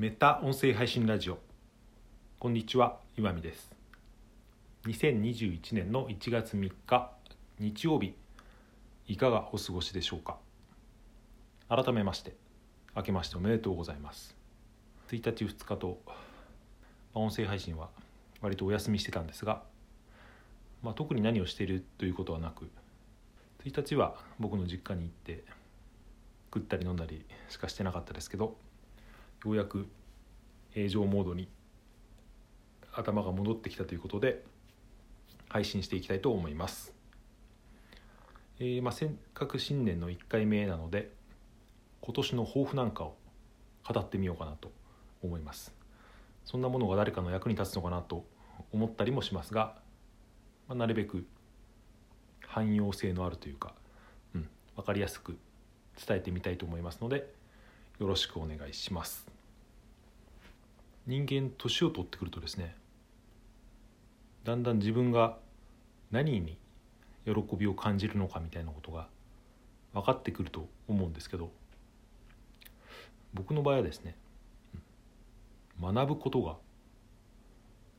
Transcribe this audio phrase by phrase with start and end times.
[0.00, 1.36] メタ音声配信ラジオ。
[2.38, 3.70] こんにちは岩見です。
[4.86, 7.12] 2021年の1月3日
[7.58, 8.14] 日曜日
[9.08, 10.38] いかがお過ごしでしょうか？
[11.68, 12.34] 改めまして
[12.96, 14.34] 明けましておめでとうございます。
[15.10, 16.00] 1日2日と
[17.12, 17.90] 音声配信は
[18.40, 19.64] 割とお休みしてたんですが、
[20.82, 22.70] まあ、特に何をしているということはなく
[23.66, 25.44] 1日は僕の実家に行って
[26.54, 28.56] 食ったり飲んだりしかしてなかったですけど
[29.44, 29.88] ようやく
[30.70, 31.48] 平常モードに
[32.92, 34.44] 頭が戻ってきたということで
[35.48, 36.94] 配信していきたいと思います。
[38.58, 41.10] えー、まあ、せっかく新年の1回目なので
[42.02, 43.16] 今年の抱負なんかを
[43.88, 44.70] 語ってみようかなと
[45.22, 45.74] 思います。
[46.44, 48.26] そんなものが誰かの役に立つのかなと
[48.72, 49.76] 思ったりもしますが、
[50.68, 51.26] まあ、なるべく
[52.46, 53.74] 汎用性のあるというか、
[54.34, 55.38] うん、分かりやすく
[56.06, 57.32] 伝えてみたいと思いますので
[58.00, 59.26] よろしくお願いします
[61.06, 62.74] 人間年を取ってくるとですね
[64.42, 65.36] だんだん自分が
[66.10, 66.56] 何に
[67.26, 69.06] 喜びを感じるのかみたいなことが
[69.92, 71.50] 分かってくると思うんですけど
[73.34, 74.16] 僕の場合はですね
[75.78, 76.56] 学ぶことが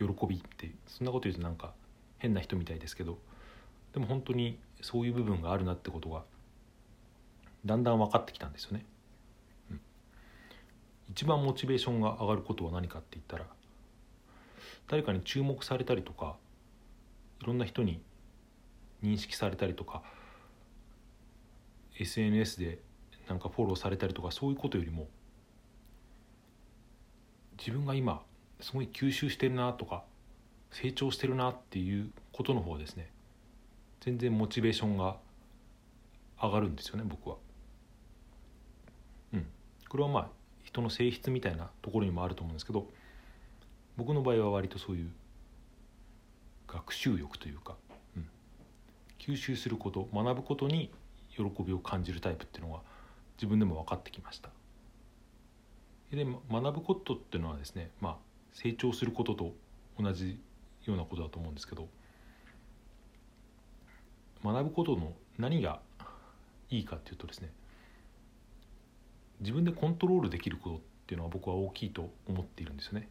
[0.00, 1.72] 喜びってそんなこと言うとなんか
[2.18, 3.18] 変な人みたいですけど
[3.92, 6.24] でも本当にそういう部分があるなってことが
[7.64, 8.84] だんだん分かってきたんですよね。
[11.10, 13.46] 一番モチベーションが上がることは何かって言ったら
[14.88, 16.36] 誰かに注目されたりとか
[17.42, 18.00] いろんな人に
[19.02, 20.02] 認識されたりとか
[21.98, 22.78] SNS で
[23.28, 25.08] なんかフォローされたりとかそういうことよりも
[27.58, 28.22] 自分が今
[28.60, 30.04] すごい吸収してるなとか
[30.70, 33.10] 成長してるなっていうことの方ですね
[34.00, 35.16] 全然モチベーションが
[36.42, 37.36] 上がるんですよね僕は。
[39.32, 39.46] うん、
[39.88, 40.28] これはまあ
[40.74, 42.88] 人の性質みたいなところにもあると思うんですけど
[43.96, 45.10] 僕の場合は割とそういう
[46.66, 47.76] 学習欲というか、
[48.16, 48.28] うん、
[49.20, 50.90] 吸収すること学ぶことに
[51.30, 52.80] 喜びを感じるタイプっていうのが
[53.36, 54.50] 自分でも分かってきました。
[56.10, 58.16] で学ぶことっていうのはですね、まあ、
[58.52, 59.52] 成長することと
[59.98, 60.38] 同じ
[60.84, 61.88] ようなことだと思うんですけど
[64.44, 65.80] 学ぶことの何が
[66.70, 67.50] いいかっていうとですね
[69.44, 73.08] 自分でコントロールできることっていうのは僕は大きいと思っているんですよね。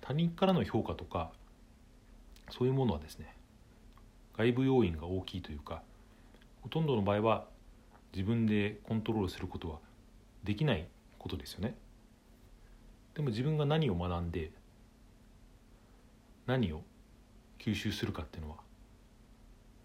[0.00, 1.30] 他人からの評価とか
[2.50, 3.36] そういうものはですね
[4.36, 5.82] 外部要因が大きいというか
[6.62, 7.46] ほとんどの場合は
[8.14, 9.78] 自分でコントロールすることは
[10.42, 10.88] できない
[11.18, 11.76] ことですよね。
[13.14, 14.52] でも自分が何を学んで
[16.46, 16.82] 何を
[17.58, 18.56] 吸収するかっていうのは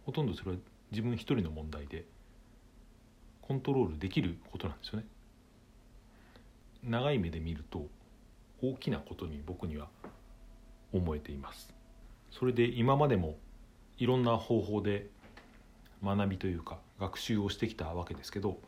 [0.05, 0.57] ほとんどそれは
[0.91, 2.05] 自分一人の問題で
[3.49, 5.07] コントロールできることなんですよね。
[6.83, 7.87] 長い目で見ると
[8.61, 9.87] 大きなことに僕には
[10.93, 11.73] 思えています。
[12.29, 13.37] それで今までも
[13.97, 15.09] いろんな方法で
[16.03, 18.59] 学びというか学習をしてきたわけですけど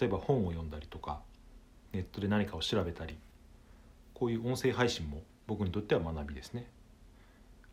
[0.00, 1.20] 例えば本を読んだりとか
[1.92, 3.18] ネットで何かを調べたり
[4.14, 6.70] こういう音声配信も僕にとっては学びですね。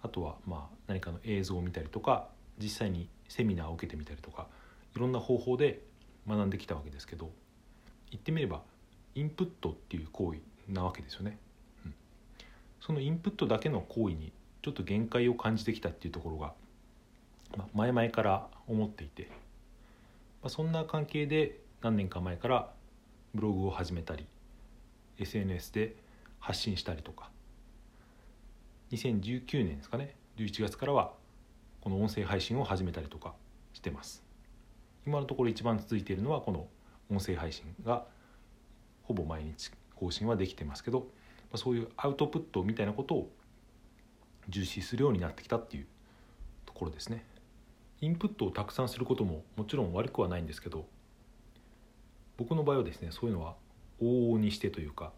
[0.01, 2.27] あとはまあ何かの映像を見たりとか
[2.61, 4.47] 実際にセミナーを受けてみたりとか
[4.97, 5.92] いろんな方法で
[6.27, 7.31] 学んできたわけですけど
[8.11, 8.61] 言ってみれば
[9.15, 10.39] インプットっていう行為
[10.71, 11.37] なわけですよね。
[11.85, 11.93] うん、
[12.79, 16.53] そのインプットだけの行為にちょっと限界を感じてきたっていうところが、
[17.57, 19.29] ま、前々から思っていて、
[20.41, 22.69] まあ、そんな関係で何年か前から
[23.35, 24.25] ブログを始めたり
[25.19, 25.95] SNS で
[26.39, 27.29] 発信したりとか
[28.91, 31.11] 2019年ですかね11月からは
[31.81, 33.33] この音声配信を始めたりとか
[33.73, 34.22] してます。
[35.05, 36.67] 今のところ一番続いているのはこの
[37.09, 38.05] 音声配信が
[39.03, 41.07] ほぼ毎日更新はできてますけど
[41.55, 43.31] そういうアウトプットみたいなことを
[44.49, 45.87] 重視するようになってきたっていう
[46.65, 47.25] ところですね。
[48.01, 50.85] インプットをたくさんすることももちろん悪くはないんですけど
[52.35, 53.55] 僕の場合はですねそういうのは
[54.01, 55.13] 往々にしてというか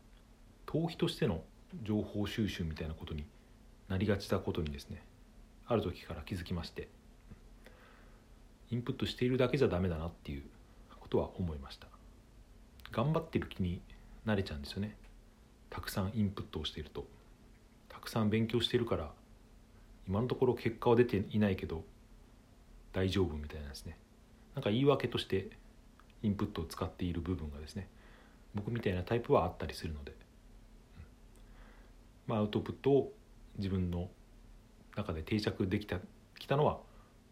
[0.67, 1.41] 逃避としての
[1.81, 3.25] 情報収集みたいなことに
[3.87, 5.03] なりがちなことにですね
[5.65, 6.87] ある時から気づきまして
[8.71, 10.43] インプットしているだけじゃダメだなっていう
[10.99, 11.87] ことは思いました。
[12.91, 13.81] 頑張ってる気に
[14.25, 14.95] なれちゃうんですよね。
[15.69, 17.05] たくさんインプットをしていると。
[17.89, 19.11] たくさん勉強しているから
[20.07, 21.83] 今のところ結果は出ていないけど
[22.93, 23.97] 大丈夫みたいなですね。
[24.53, 25.49] なんか言い訳として
[26.23, 27.87] インプットを使っている部分がですね
[28.53, 30.13] 僕みたいなタイプはあったりするので、
[32.27, 33.13] まあ、アウトプットを
[33.57, 34.09] 自分の
[34.95, 35.99] 中で定着できた
[36.39, 36.79] きたのは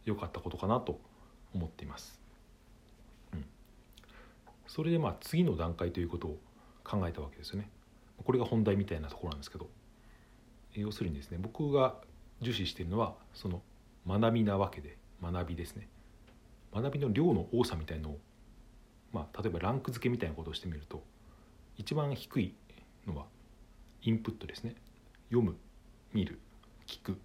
[0.06, 1.00] 良かったことかなと
[1.53, 2.19] 思っています。
[3.33, 3.45] うん、
[4.67, 6.39] それでまあ次の段階ということを
[6.83, 7.69] 考えたわけですよね。
[8.23, 9.69] これが本題みたいなところなんですけど。
[10.75, 11.95] 要するにですね僕が
[12.41, 13.61] 重視しているのはその
[14.07, 15.88] 学びなわけで学びですね。
[16.73, 18.19] 学びの量の多さみたいのを、
[19.11, 21.03] まあ、例えばランク付けみたいなことをしてみると
[21.77, 22.55] 一番低い
[23.05, 23.25] のは
[24.01, 24.75] インプットですね。
[25.29, 25.55] 読む
[26.11, 26.39] 見る
[26.88, 27.19] 聞く。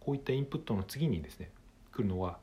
[0.00, 1.50] こういったインプットの次にですね
[1.90, 2.38] 来るのは、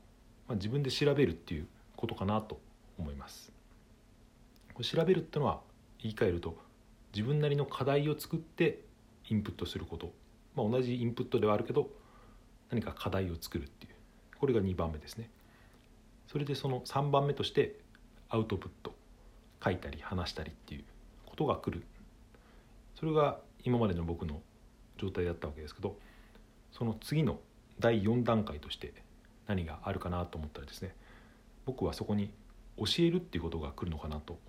[0.49, 2.59] まあ、自分で調べるっていうことかなと
[2.97, 3.53] 思います。
[4.73, 5.61] これ調べるってのは
[5.99, 6.57] 言い換えると
[7.13, 8.81] 自分なりの課題を作って
[9.29, 10.11] インプットすること、
[10.55, 11.89] まあ、同じインプットではあるけど
[12.69, 13.93] 何か課題を作るっていう。
[14.39, 15.29] これが2番目ですね。
[16.27, 17.77] それでその3番目として
[18.27, 18.99] アウトプット。
[19.63, 20.83] 書いたり話したりっていう
[21.25, 21.83] ことが来る。
[22.95, 24.41] それが今までの僕の
[24.97, 25.97] 状態だったわけですけど
[26.71, 27.39] その次の
[27.79, 28.93] 第4段階として
[29.49, 30.95] 何があるかなと思ったらですね
[31.65, 32.31] 僕はそこに
[32.77, 34.39] 教えるっていうことが来るのかなと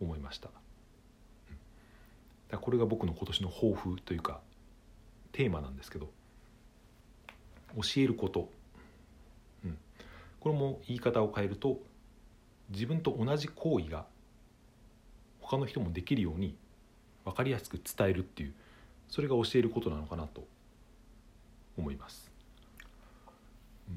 [0.00, 0.50] 思いました。
[2.48, 4.40] だこれが僕の今年の抱負というか
[5.32, 6.08] テーマなんですけど
[7.76, 8.48] 教えること、
[9.64, 9.78] うん、
[10.40, 11.80] これも言い方を変えると
[12.70, 14.06] 自分と同じ行為が
[15.40, 16.56] 他の人もできるように
[17.24, 18.54] 分かりやすく伝えるっていう
[19.08, 20.46] それが教えることなのかなと
[21.76, 22.30] 思います、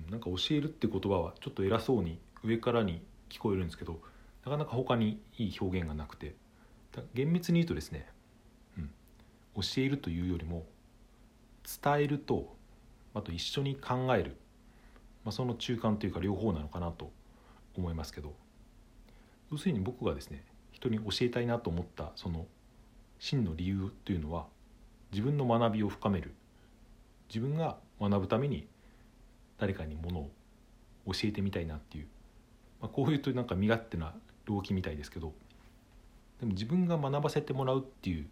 [0.10, 4.00] なんか教えるって言葉はちょっと偉そうに上からに聞こえるんですけど
[4.46, 6.36] なかなか他にいい表現がなくて
[7.14, 8.08] 厳密に言うとですね
[8.78, 8.90] うん
[9.56, 10.66] 教えるというよりも
[11.84, 12.56] 伝えると
[13.14, 14.38] あと一緒に考える、
[15.24, 17.12] まあ、その中間というか両方なのかなと
[17.76, 18.34] 思いますけど
[19.52, 22.46] 要するに僕がですね人に教えたいなと思ったその
[23.20, 24.46] 真の理由というのは
[25.12, 26.34] 自分の学びを深める
[27.28, 28.68] 自分が学ぶために
[29.60, 30.32] 誰かにものを
[31.14, 32.08] 教えてみたいなっていう、
[32.82, 34.14] まあ、こういうとなんか身勝手な
[34.46, 35.34] 動機みたいですけど
[36.40, 38.28] でも自分が学ばせてもらうっていう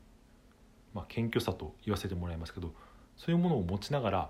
[0.98, 2.74] まあ、謙虚さと言わせてもらいますけど
[3.18, 4.30] そういうものを持ちながら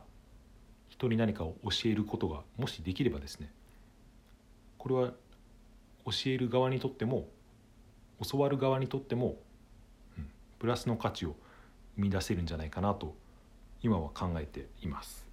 [0.90, 3.52] 人に何かを教えることがもしできればですね
[4.78, 5.12] これは
[6.06, 7.28] 教える側にとっても
[8.30, 9.36] 教わる側にとっても、
[10.18, 10.30] うん、
[10.60, 11.36] プラスの価値を
[11.96, 13.16] 生み出せるんじゃないかなと
[13.82, 15.27] 今は考えています。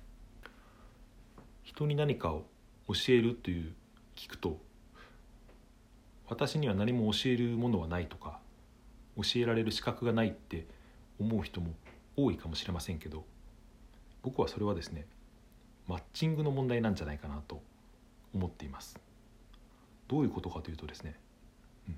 [1.64, 2.44] 人に何かを
[2.88, 3.74] 教えるという
[4.14, 4.60] 聞くと
[6.28, 8.38] 私には何も教えるものはないとか
[9.16, 10.66] 教えられる資格がないって
[11.18, 11.74] 思う人も
[12.16, 13.24] 多いかもしれませんけど
[14.22, 15.06] 僕はそれはですね
[15.86, 17.62] マッチングの問題なんじゃないかなと
[18.34, 18.98] 思っています。
[20.08, 21.14] どういうことかというとですね、
[21.88, 21.96] うん、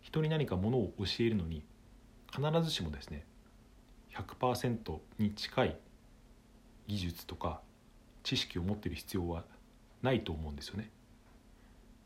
[0.00, 1.64] 人に何かものを教えるのに
[2.34, 3.24] 必ずしもですね
[4.14, 5.76] 100%に近い
[6.86, 7.60] 技術とか
[8.28, 9.42] 知識を持ってる必要は
[10.02, 10.90] ないと思うんですよね。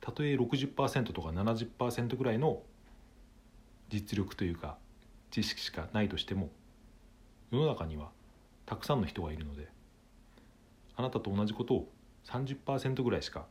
[0.01, 2.63] たとえ60%とか70%ぐらいの
[3.89, 4.79] 実力というか
[5.33, 6.51] 知識しかないとしても
[7.51, 8.11] 世の中には
[8.67, 9.69] たくさんの人がいるので
[10.95, 11.89] あなたと同じことを
[12.27, 13.47] 30%ぐらいしか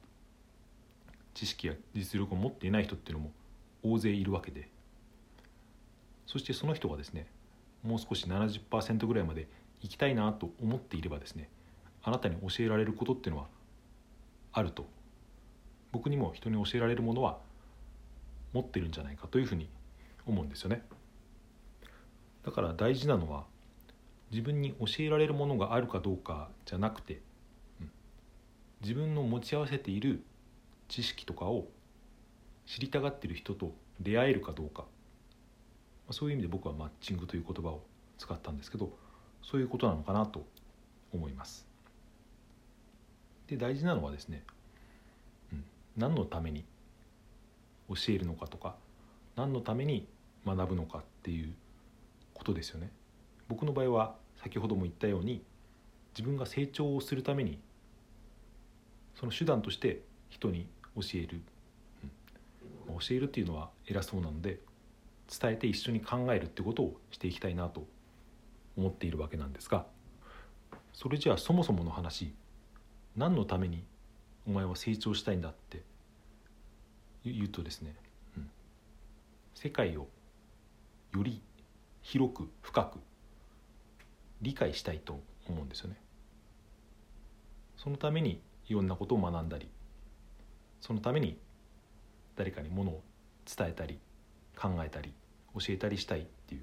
[1.33, 3.31] 知識や実力を持っていない人っていうのも
[3.83, 4.69] 大勢いるわけで
[6.25, 7.27] そしてその人がですね
[7.83, 9.49] もう少し70%ぐらいまで
[9.81, 11.49] 行きたいなと思っていればですね
[12.03, 13.47] あなたに教えられることっていうのは
[14.53, 14.85] あると
[15.91, 17.39] 僕にも人に教えられるものは
[18.53, 19.69] 持ってるんじゃないかというふうに
[20.25, 20.83] 思うんですよね。
[22.43, 23.45] だから大事なのは
[24.31, 27.21] 自分に教えられるものがあるかどうかじゃなくて、
[27.81, 27.91] うん、
[28.81, 30.23] 自分の持ち合わせている
[30.87, 31.67] 知識とかを
[32.65, 34.87] 知りたがっている人と出会えるかどうか、ま
[36.09, 37.83] あ、そういう意味で僕はマッチングという言葉を
[38.17, 38.91] 使ったんですけど
[39.43, 40.45] そういうことなのかなと
[41.13, 41.70] 思います。
[43.51, 44.43] で大事なのはですね、
[45.51, 45.63] うん、
[45.97, 46.63] 何のために
[47.89, 48.75] 教えるのかとか
[49.35, 50.07] 何のために
[50.45, 51.53] 学ぶのかっていう
[52.33, 52.89] ことですよね。
[53.49, 55.43] 僕の場合は先ほども言ったように
[56.17, 57.59] 自分が成長をするために
[59.15, 61.41] その手段として人に教える、
[62.89, 64.59] うん、教えるっていうのは偉そうなので
[65.29, 67.85] 伝えて一緒に考えるってことをしていきたいなと
[68.77, 69.85] 思っているわけなんですが
[70.93, 72.33] それじゃあそもそもの話
[73.15, 73.83] 何のために
[74.47, 75.83] お前は成長したいんだって
[77.23, 77.95] 言うとですね、
[78.37, 78.49] うん、
[79.55, 80.07] 世界を
[81.13, 81.41] より
[82.01, 82.99] 広く深く
[84.41, 85.97] 理解したいと思うんですよね。
[87.77, 89.69] そのためにいろんなことを学んだり
[90.81, 91.37] そのために
[92.35, 93.03] 誰かにものを
[93.45, 93.99] 伝えたり
[94.55, 95.13] 考えたり
[95.55, 96.61] 教えたりしたいっていう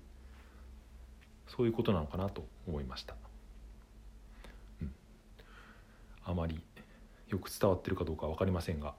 [1.49, 3.15] そういうことなのかなと思いました。
[4.81, 4.93] うん、
[6.29, 6.61] あまり
[7.29, 8.95] よく伝わってるかどうか分かりませんが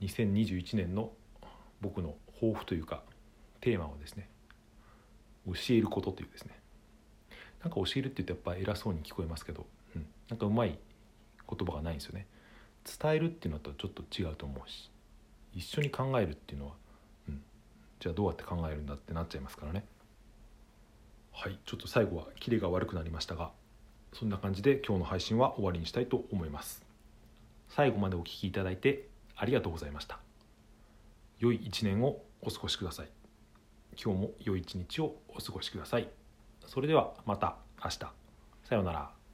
[0.00, 1.12] 2021年の
[1.82, 3.02] 僕の抱負というか
[3.60, 4.30] テーマはですね
[5.46, 6.58] 教えることというですね。
[7.62, 10.78] なんか教えるって言うとやっぱ偉そうに聞こえますけど、うん、なんかうまい
[11.48, 12.26] 言葉がないんですよね。
[13.00, 14.90] 伝えるっていうのとちょっと違うと思うし
[15.52, 16.72] 一緒に考えるっていうのは、
[17.28, 17.42] うん、
[18.00, 19.84] じゃあどうやって考えるんだってなっちゃいますからね。
[21.32, 21.58] はい。
[21.66, 23.52] ちょっと最後はキレが悪くなりましたが
[24.12, 26.84] そんな感じで今日の配信は終わりにしたいと思います。
[27.68, 30.18] 最後までお聴きいただいてありがとうございました。
[31.38, 33.08] 良い一年をお過ごしください。
[34.02, 36.08] 今日も良い一日をお過ごしください。
[36.66, 37.98] それではまた明日。
[37.98, 39.25] さようなら。